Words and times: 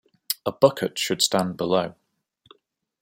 A 0.47 0.51
bucket 0.51 0.97
should 0.97 1.21
stand 1.21 1.57
below... 1.57 1.93